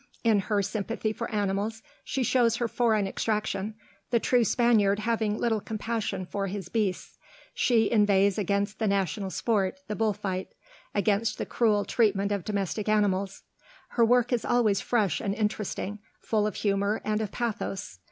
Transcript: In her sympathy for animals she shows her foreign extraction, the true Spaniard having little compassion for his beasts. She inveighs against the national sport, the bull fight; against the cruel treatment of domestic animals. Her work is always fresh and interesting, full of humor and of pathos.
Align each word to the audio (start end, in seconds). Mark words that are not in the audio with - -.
In 0.23 0.39
her 0.39 0.63
sympathy 0.63 1.13
for 1.13 1.29
animals 1.29 1.83
she 2.03 2.23
shows 2.23 2.55
her 2.55 2.67
foreign 2.67 3.05
extraction, 3.05 3.75
the 4.09 4.19
true 4.19 4.43
Spaniard 4.43 4.97
having 4.97 5.37
little 5.37 5.61
compassion 5.61 6.25
for 6.25 6.47
his 6.47 6.69
beasts. 6.69 7.19
She 7.53 7.91
inveighs 7.91 8.39
against 8.39 8.79
the 8.79 8.87
national 8.87 9.29
sport, 9.29 9.79
the 9.87 9.95
bull 9.95 10.13
fight; 10.13 10.55
against 10.95 11.37
the 11.37 11.45
cruel 11.45 11.85
treatment 11.85 12.31
of 12.31 12.43
domestic 12.45 12.89
animals. 12.89 13.43
Her 13.89 14.03
work 14.03 14.33
is 14.33 14.43
always 14.43 14.81
fresh 14.81 15.21
and 15.21 15.35
interesting, 15.35 15.99
full 16.19 16.47
of 16.47 16.55
humor 16.55 16.99
and 17.05 17.21
of 17.21 17.31
pathos. 17.31 17.99